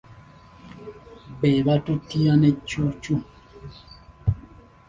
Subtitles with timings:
[1.39, 3.15] Be baatuttira ne Cuucu.